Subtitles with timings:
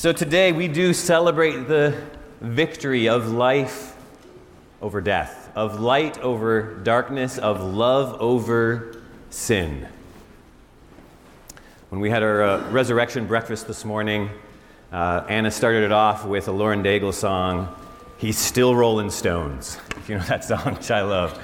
[0.00, 1.94] So today we do celebrate the
[2.40, 3.94] victory of life
[4.80, 9.86] over death, of light over darkness, of love over sin.
[11.90, 14.30] When we had our uh, resurrection breakfast this morning,
[14.90, 17.68] uh, Anna started it off with a Lauren Daigle song,
[18.16, 19.78] He's Still Rolling Stones.
[19.98, 21.38] If you know that song, which I love.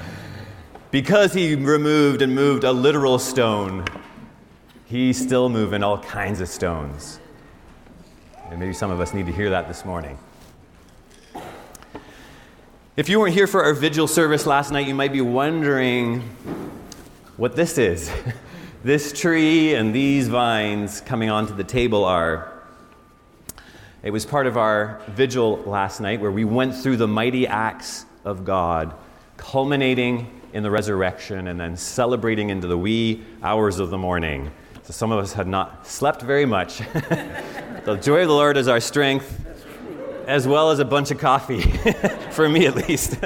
[0.91, 3.85] Because he removed and moved a literal stone,
[4.87, 7.21] he's still moving all kinds of stones.
[8.51, 10.17] And maybe some of us need to hear that this morning.
[12.97, 16.21] If you weren't here for our vigil service last night, you might be wondering
[17.37, 18.11] what this is.
[18.85, 22.53] this tree and these vines coming onto the table are.
[24.05, 28.07] It was part of our vigil last night where we went through the mighty acts
[28.25, 28.95] of God,
[29.37, 34.53] culminating in the resurrection and then celebrating into the wee hours of the morning.
[34.87, 36.79] So some of us had not slept very much.
[37.85, 39.45] the joy of the Lord is our strength,
[40.29, 41.63] as well as a bunch of coffee,
[42.31, 43.19] for me at least.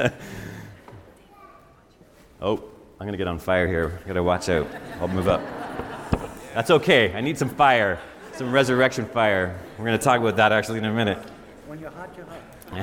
[2.40, 2.56] oh,
[2.98, 4.00] I'm going to get on fire here.
[4.02, 4.66] i got to watch out.
[5.02, 5.42] I'll move up.
[6.54, 7.12] That's okay.
[7.12, 8.00] I need some fire,
[8.32, 9.60] some resurrection fire.
[9.76, 11.18] We're going to talk about that actually in a minute.
[11.66, 12.24] When you're hot, you're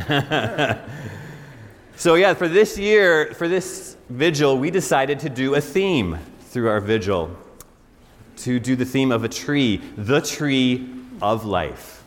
[0.04, 0.78] hot.
[1.96, 6.20] so, yeah, for this year, for this vigil, we decided to do a theme
[6.52, 7.36] through our vigil
[8.48, 10.90] to do the theme of a tree, the tree
[11.22, 12.02] of life,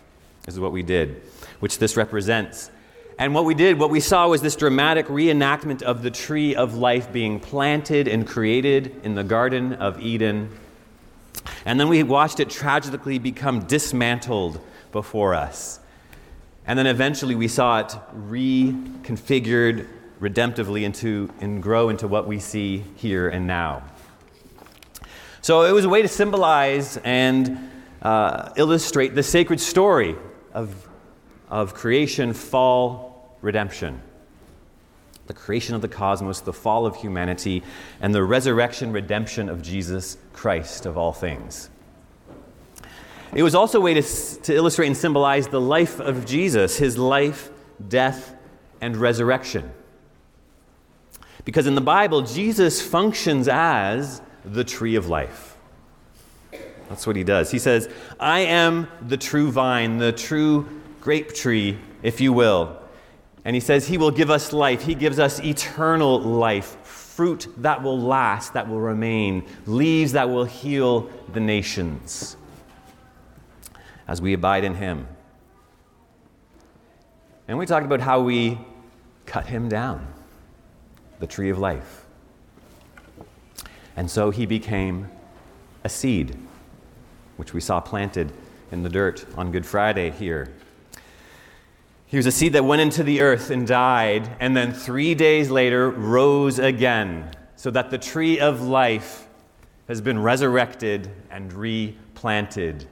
[0.49, 1.21] is what we did,
[1.59, 2.71] which this represents.
[3.19, 6.75] And what we did, what we saw was this dramatic reenactment of the tree of
[6.75, 10.49] life being planted and created in the Garden of Eden.
[11.67, 14.61] And then we watched it tragically become dismantled
[14.93, 15.79] before us.
[16.67, 19.87] And then eventually we saw it reconfigured
[20.23, 23.83] redemptively into and grow into what we see here and now.
[25.43, 27.71] So it was a way to symbolize and
[28.03, 30.17] uh, illustrate the sacred story
[30.53, 30.89] of,
[31.49, 34.03] of creation, fall, redemption.
[35.29, 37.63] The creation of the cosmos, the fall of humanity,
[38.01, 41.71] and the resurrection, redemption of Jesus Christ of all things.
[43.33, 46.99] It was also a way to, to illustrate and symbolize the life of Jesus, his
[46.99, 47.51] life,
[47.89, 48.35] death,
[48.81, 49.71] and resurrection.
[51.45, 55.57] Because in the Bible, Jesus functions as the tree of life.
[56.89, 57.51] That's what he does.
[57.51, 60.69] He says, I am the true vine, the true
[61.01, 62.77] grape tree, if you will.
[63.45, 64.83] And he says, He will give us life.
[64.83, 70.45] He gives us eternal life, fruit that will last, that will remain, leaves that will
[70.45, 72.37] heal the nations
[74.09, 75.07] as we abide in Him.
[77.47, 78.59] And we talked about how we
[79.25, 80.07] cut Him down,
[81.21, 82.07] the tree of life.
[83.97, 85.09] And so he became
[85.85, 86.37] a seed,
[87.37, 88.33] which we saw planted
[88.71, 90.53] in the dirt on Good Friday here.
[92.07, 95.49] He was a seed that went into the earth and died, and then three days
[95.49, 99.29] later rose again, so that the tree of life
[99.87, 102.87] has been resurrected and replanted,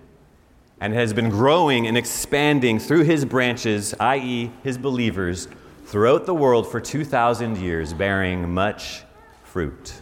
[0.81, 5.49] and has been growing and expanding through his branches, i.e., his believers,
[5.87, 9.03] throughout the world for 2,000 years, bearing much
[9.43, 10.01] fruit.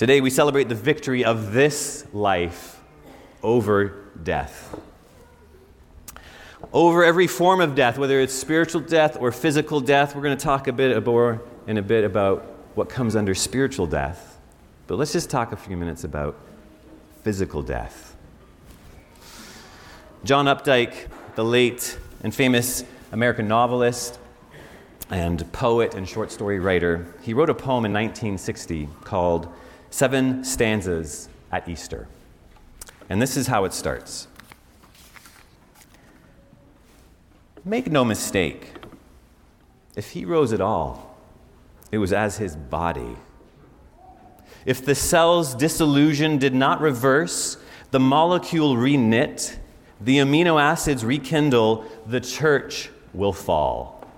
[0.00, 2.80] Today we celebrate the victory of this life
[3.42, 4.74] over death.
[6.72, 10.42] Over every form of death, whether it's spiritual death or physical death, we're going to
[10.42, 12.46] talk a bit more in a bit about
[12.76, 14.38] what comes under spiritual death.
[14.86, 16.34] But let's just talk a few minutes about
[17.22, 18.16] physical death.
[20.24, 24.18] John Updike, the late and famous American novelist
[25.10, 29.52] and poet and short story writer, he wrote a poem in 1960 called
[29.90, 32.08] seven stanzas at Easter.
[33.08, 34.28] And this is how it starts
[37.64, 38.72] Make no mistake,
[39.94, 41.14] if he rose at all,
[41.92, 43.16] it was as his body.
[44.64, 47.58] If the cell's dissolution did not reverse,
[47.90, 49.56] the molecule reknit,
[50.00, 54.08] the amino acids rekindle, the church will fall.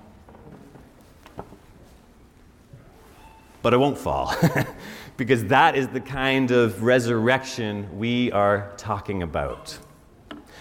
[3.63, 4.35] But it won't fall.
[5.23, 9.79] because that is the kind of resurrection we are talking about.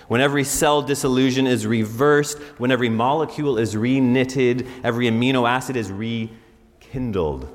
[0.08, 5.92] When every cell dissolution is reversed, when every molecule is reknitted, every amino acid is
[5.92, 7.48] rekindled.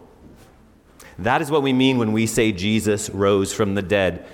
[1.20, 4.26] That is what we mean when we say Jesus rose from the dead.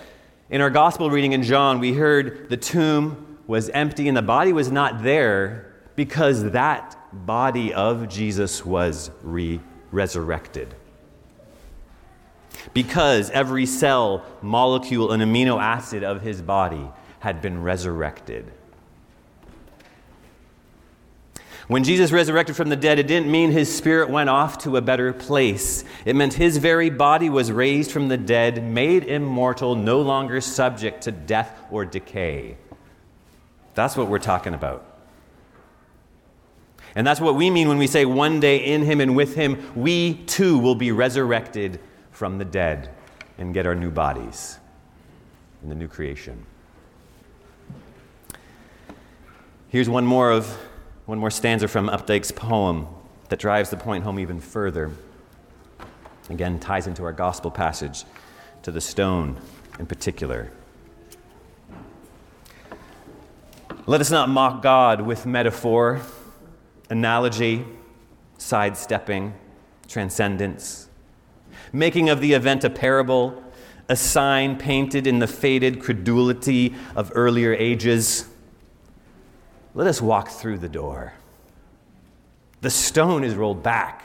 [0.48, 4.54] In our gospel reading in John, we heard the tomb was empty and the body
[4.54, 9.60] was not there because that body of Jesus was re-
[9.90, 10.74] resurrected
[12.74, 16.88] because every cell, molecule, and amino acid of his body
[17.20, 18.52] had been resurrected.
[21.68, 24.80] When Jesus resurrected from the dead, it didn't mean his spirit went off to a
[24.80, 25.84] better place.
[26.04, 31.02] It meant his very body was raised from the dead, made immortal, no longer subject
[31.04, 32.56] to death or decay.
[33.74, 34.84] That's what we're talking about.
[36.94, 39.72] And that's what we mean when we say one day in him and with him,
[39.74, 41.80] we too will be resurrected
[42.12, 42.90] from the dead
[43.38, 44.58] and get our new bodies
[45.62, 46.46] in the new creation.
[49.68, 50.46] Here's one more of
[51.06, 52.86] one more stanza from Updike's poem
[53.28, 54.92] that drives the point home even further.
[56.30, 58.04] Again, ties into our gospel passage
[58.62, 59.40] to the stone
[59.78, 60.52] in particular.
[63.86, 66.00] Let us not mock God with metaphor,
[66.88, 67.64] analogy,
[68.38, 69.34] sidestepping,
[69.88, 70.88] transcendence,
[71.72, 73.42] making of the event a parable,
[73.88, 78.28] a sign painted in the faded credulity of earlier ages.
[79.74, 81.14] Let us walk through the door.
[82.60, 84.02] The stone is rolled back.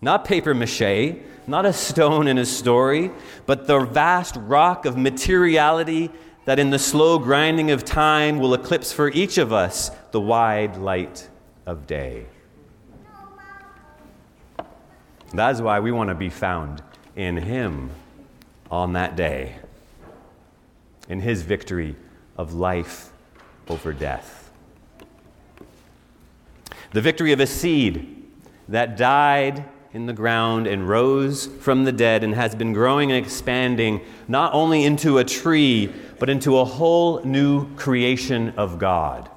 [0.00, 1.16] Not paper mache,
[1.46, 3.10] not a stone in a story,
[3.46, 6.10] but the vast rock of materiality
[6.44, 10.76] that in the slow grinding of time will eclipse for each of us the wide
[10.76, 11.28] light
[11.66, 12.26] of day.
[15.34, 16.82] That is why we want to be found
[17.16, 17.90] in Him
[18.70, 19.56] on that day,
[21.08, 21.96] in His victory
[22.36, 23.10] of life
[23.68, 24.42] over death
[26.92, 28.22] the victory of a seed
[28.68, 33.24] that died in the ground and rose from the dead and has been growing and
[33.24, 39.28] expanding not only into a tree, but into a whole new creation of God.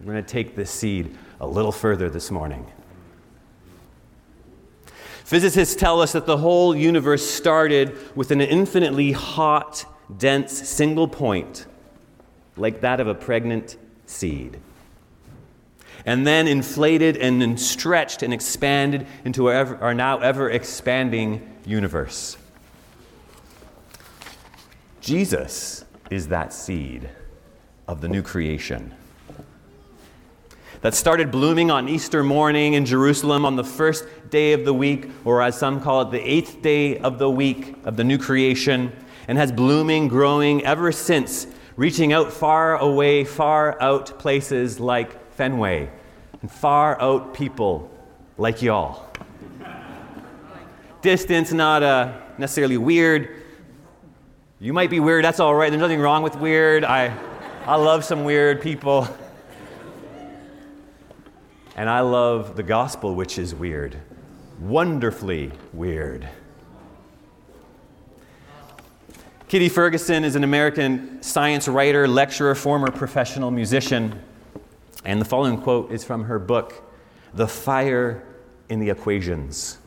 [0.00, 2.66] We're going to take this seed a little further this morning.
[5.30, 9.84] Physicists tell us that the whole universe started with an infinitely hot,
[10.18, 11.66] dense single point,
[12.56, 14.58] like that of a pregnant seed
[16.04, 22.36] and then inflated and then stretched and expanded into our now ever expanding universe.
[25.00, 27.08] Jesus is that seed
[27.86, 28.92] of the new creation
[30.82, 35.10] that started blooming on Easter morning in Jerusalem on the first day of the week,
[35.24, 38.90] or as some call it, the eighth day of the week of the new creation,
[39.28, 41.46] and has blooming, growing ever since,
[41.76, 45.90] reaching out far away, far out places like Fenway,
[46.40, 47.90] and far out people
[48.38, 49.06] like y'all.
[51.02, 53.42] Distance, not uh, necessarily weird.
[54.58, 55.70] You might be weird, that's all right.
[55.70, 56.84] There's nothing wrong with weird.
[56.84, 57.14] I,
[57.66, 59.06] I love some weird people.
[61.76, 63.96] And I love the gospel, which is weird.
[64.60, 66.28] Wonderfully weird.
[69.48, 74.20] Kitty Ferguson is an American science writer, lecturer, former professional musician.
[75.04, 76.82] And the following quote is from her book,
[77.34, 78.22] The Fire
[78.68, 79.78] in the Equations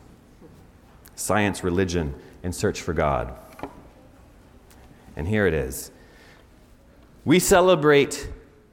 [1.16, 3.32] Science, Religion, and Search for God.
[5.16, 5.90] And here it is.
[7.24, 8.28] We celebrate,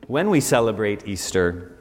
[0.07, 1.77] when we celebrate Easter,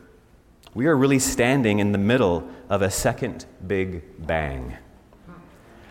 [0.75, 4.77] we are really standing in the middle of a second Big Bang.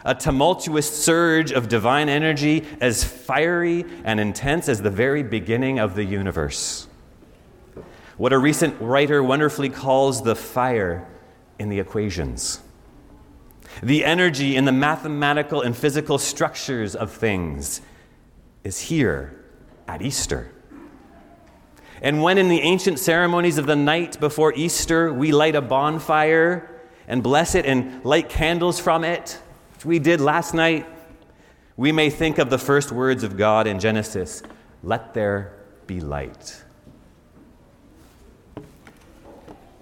[0.05, 5.95] A tumultuous surge of divine energy as fiery and intense as the very beginning of
[5.95, 6.87] the universe
[8.19, 11.07] what a recent writer wonderfully calls the fire
[11.57, 12.59] in the equations.
[13.81, 17.79] The energy in the mathematical and physical structures of things
[18.65, 19.45] is here
[19.87, 20.51] at Easter.
[22.01, 26.69] And when in the ancient ceremonies of the night before Easter we light a bonfire
[27.07, 29.39] and bless it and light candles from it,
[29.73, 30.85] which we did last night,
[31.75, 34.43] we may think of the first words of God in Genesis
[34.83, 35.53] let there
[35.87, 36.63] be light.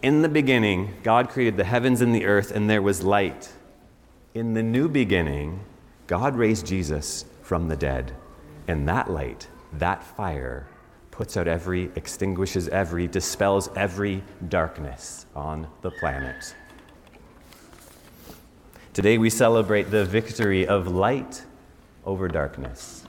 [0.02, 3.52] In the beginning, God created the heavens and the earth, and there was light.
[4.34, 5.62] In the new beginning,
[6.06, 8.14] God raised Jesus from the dead.
[8.68, 10.68] And that light, that fire,
[11.18, 16.54] puts out every, extinguishes every, dispels every darkness on the planet.
[18.94, 21.44] Today we celebrate the victory of light
[22.06, 23.04] over darkness.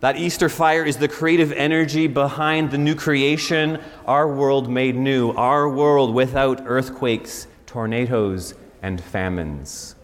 [0.00, 5.32] That Easter fire is the creative energy behind the new creation, our world made new,
[5.32, 9.96] our world without earthquakes, tornadoes, and famines.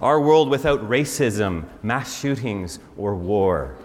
[0.00, 3.76] Our world without racism, mass shootings, or war.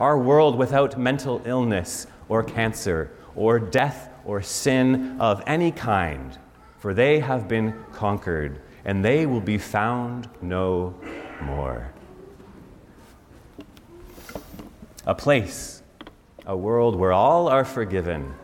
[0.00, 6.38] Our world without mental illness or cancer or death or sin of any kind,
[6.78, 10.94] for they have been conquered and they will be found no
[11.42, 11.92] more.
[15.08, 15.82] a place,
[16.44, 18.34] a world where all are forgiven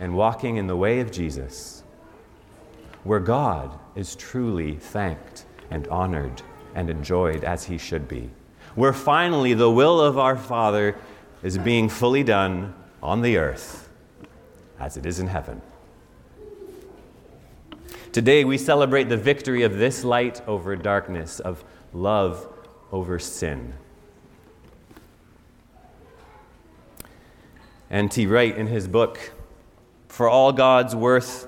[0.00, 1.84] and walking in the way of Jesus,
[3.04, 6.40] where God is truly thanked and honored
[6.74, 8.30] and enjoyed as he should be,
[8.76, 10.96] where finally the will of our Father
[11.42, 13.88] is being fully done on the earth
[14.78, 15.60] as it is in heaven.
[18.12, 22.46] Today we celebrate the victory of this light over darkness, of love
[22.92, 23.74] over sin.
[27.90, 28.26] N.T.
[28.26, 29.32] Wright, in his book,
[30.08, 31.46] For All God's Worth,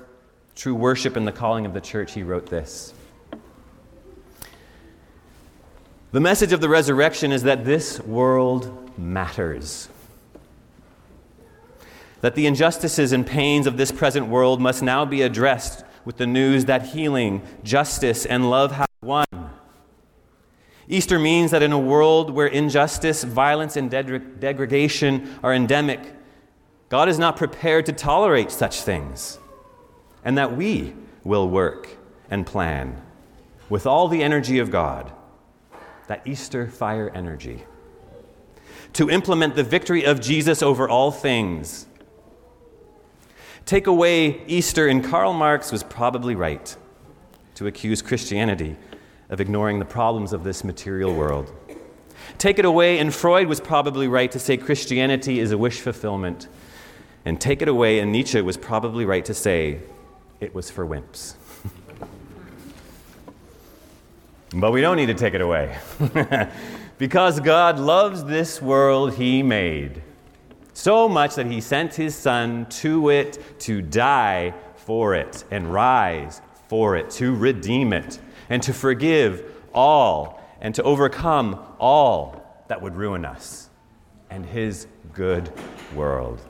[0.55, 2.93] True Worship and the Calling of the Church, he wrote this.
[6.11, 9.89] The message of the resurrection is that this world matters.
[12.21, 16.25] That the injustices and pains of this present world must now be addressed with the
[16.25, 19.27] news that healing, justice, and love have won.
[20.87, 25.99] Easter means that in a world where injustice, violence, and degradation are endemic,
[26.89, 29.37] God is not prepared to tolerate such things,
[30.25, 31.87] and that we will work
[32.31, 32.99] and plan
[33.69, 35.11] with all the energy of God,
[36.09, 37.63] that Easter fire energy,
[38.93, 41.85] to implement the victory of Jesus over all things.
[43.67, 46.75] Take away Easter, and Karl Marx was probably right
[47.53, 48.75] to accuse Christianity
[49.29, 51.53] of ignoring the problems of this material world.
[52.39, 56.47] Take it away, and Freud was probably right to say Christianity is a wish fulfillment
[57.23, 59.81] and take it away, and Nietzsche was probably right to say
[60.39, 61.35] it was for wimps.
[64.53, 65.77] but we don't need to take it away.
[66.97, 70.01] because God loves this world He made
[70.73, 76.41] so much that He sent His Son to it to die for it and rise
[76.67, 82.95] for it, to redeem it, and to forgive all and to overcome all that would
[82.95, 83.69] ruin us
[84.29, 85.51] and His good
[85.93, 86.41] world.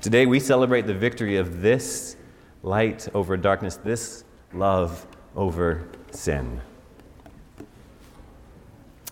[0.00, 2.16] Today we celebrate the victory of this
[2.62, 4.24] light over darkness, this
[4.54, 5.06] love
[5.36, 6.60] over sin.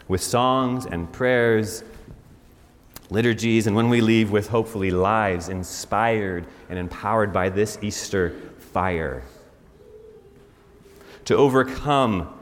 [0.08, 1.84] With songs and prayers,
[3.10, 9.22] liturgies, and when we leave with hopefully lives inspired and empowered by this Easter fire.
[11.26, 12.32] To overcome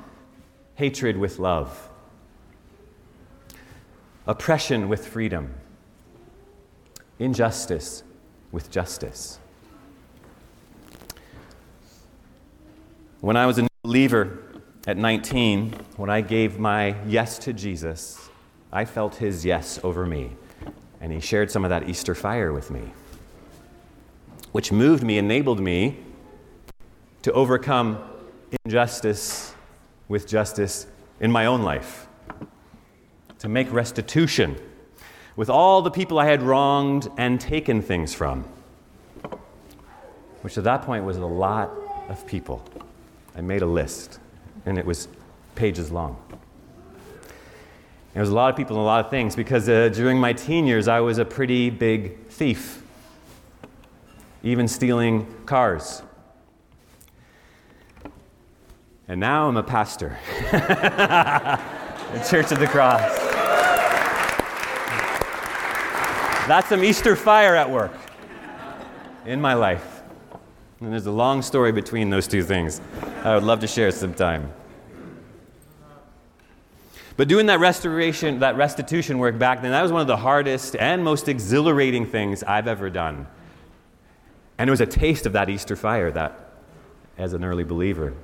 [0.77, 1.91] hatred with love,
[4.27, 5.55] oppression with freedom,
[7.19, 8.03] injustice
[8.53, 9.39] with justice.
[13.21, 14.39] When I was a new believer
[14.87, 18.31] at 19, when I gave my yes to Jesus,
[18.73, 20.31] I felt his yes over me.
[21.03, 22.93] And he shared some of that Easter fire with me,
[24.53, 25.99] which moved me, enabled me
[27.21, 28.03] to overcome
[28.65, 29.55] injustice
[30.09, 30.87] with justice
[31.21, 32.09] in my own life,
[33.39, 34.57] to make restitution
[35.37, 38.45] with all the people I had wronged and taken things from,
[40.41, 41.71] which at that point was a lot
[42.09, 42.65] of people.
[43.37, 44.19] I made a list,
[44.67, 45.09] and it was
[45.55, 46.17] pages long.
[48.13, 50.33] There was a lot of people and a lot of things because uh, during my
[50.33, 52.83] teen years, I was a pretty big thief,
[54.43, 56.03] even stealing cars.
[59.07, 60.19] And now I'm a pastor
[60.53, 63.17] in Church of the Cross.
[66.49, 67.93] That's some Easter fire at work
[69.25, 70.03] in my life.
[70.81, 72.81] And there's a long story between those two things.
[73.23, 74.53] I would love to share sometime.
[77.17, 80.75] But doing that restoration, that restitution work back then, that was one of the hardest
[80.77, 83.27] and most exhilarating things I've ever done.
[84.57, 86.53] And it was a taste of that Easter fire that
[87.19, 88.15] as an early believer.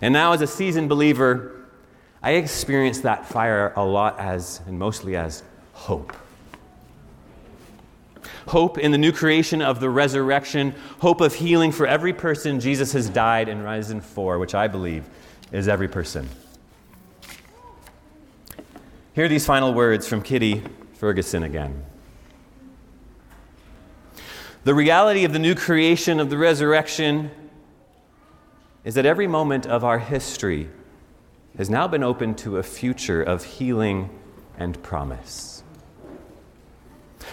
[0.00, 1.66] And now as a seasoned believer,
[2.22, 6.16] I experience that fire a lot as and mostly as hope
[8.48, 12.92] hope in the new creation of the resurrection, hope of healing for every person Jesus
[12.92, 15.04] has died and risen for, which I believe
[15.52, 16.28] is every person.
[19.14, 20.62] Hear these final words from Kitty
[20.94, 21.84] Ferguson again.
[24.64, 27.30] The reality of the new creation of the resurrection
[28.84, 30.68] is that every moment of our history
[31.56, 34.10] has now been opened to a future of healing
[34.58, 35.62] and promise.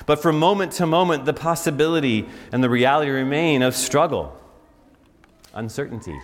[0.05, 4.39] But from moment to moment, the possibility and the reality remain of struggle,
[5.53, 6.19] uncertainty.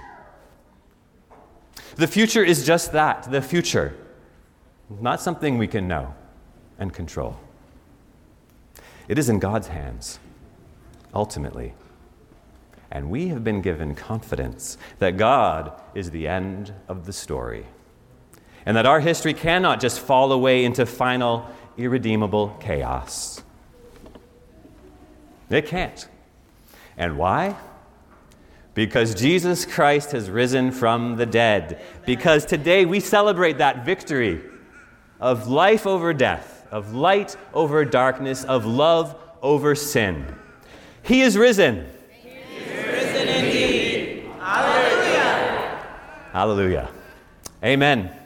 [1.96, 3.96] The future is just that the future,
[5.00, 6.14] not something we can know
[6.78, 7.38] and control.
[9.08, 10.20] It is in God's hands,
[11.14, 11.74] ultimately.
[12.92, 17.66] And we have been given confidence that God is the end of the story.
[18.66, 23.42] and that our history cannot just fall away into final, irredeemable chaos.
[25.52, 26.08] It can't.
[26.98, 27.56] And why?
[28.74, 31.82] Because Jesus Christ has risen from the dead.
[32.06, 34.42] Because today we celebrate that victory
[35.20, 40.26] of life over death, of light over darkness, of love over sin.
[41.04, 41.88] He is risen.
[42.22, 44.30] He is risen indeed.
[44.40, 45.86] Hallelujah.
[46.32, 46.90] Hallelujah.
[47.64, 48.21] Amen.